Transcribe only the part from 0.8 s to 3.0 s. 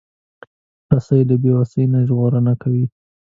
رسۍ له بیوسۍ نه ژغورنه کوي.